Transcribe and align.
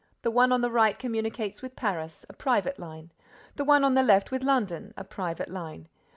The 0.23 0.31
one 0.31 0.51
on 0.51 0.61
the 0.61 0.71
right 0.71 0.97
communicates 0.97 1.61
with 1.61 1.75
Paris: 1.75 2.25
a 2.27 2.33
private 2.33 2.79
line; 2.79 3.11
the 3.55 3.63
one 3.63 3.83
on 3.83 3.93
the 3.93 4.01
left 4.01 4.31
with 4.31 4.41
London: 4.41 4.95
a 4.97 5.03
private 5.03 5.51
line. 5.51 5.89